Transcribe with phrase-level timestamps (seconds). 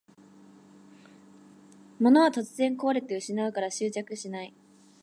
[1.99, 4.51] 物は突然こわれて失うから執着しない